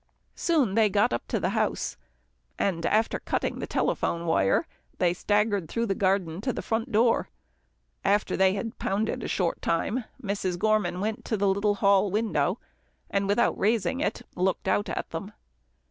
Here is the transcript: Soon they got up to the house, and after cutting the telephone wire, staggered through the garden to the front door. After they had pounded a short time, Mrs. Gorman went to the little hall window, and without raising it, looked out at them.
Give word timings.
Soon 0.33 0.73
they 0.73 0.89
got 0.89 1.13
up 1.13 1.27
to 1.27 1.39
the 1.39 1.49
house, 1.51 1.95
and 2.57 2.87
after 2.87 3.19
cutting 3.19 3.59
the 3.59 3.67
telephone 3.67 4.25
wire, 4.25 4.65
staggered 5.13 5.69
through 5.69 5.85
the 5.85 5.93
garden 5.93 6.41
to 6.41 6.51
the 6.51 6.63
front 6.63 6.91
door. 6.91 7.29
After 8.03 8.35
they 8.35 8.55
had 8.55 8.79
pounded 8.79 9.23
a 9.23 9.27
short 9.27 9.61
time, 9.61 10.05
Mrs. 10.19 10.57
Gorman 10.57 11.01
went 11.01 11.23
to 11.25 11.37
the 11.37 11.47
little 11.47 11.75
hall 11.75 12.09
window, 12.09 12.57
and 13.11 13.27
without 13.27 13.55
raising 13.59 13.99
it, 13.99 14.23
looked 14.35 14.67
out 14.67 14.89
at 14.89 15.07
them. 15.11 15.33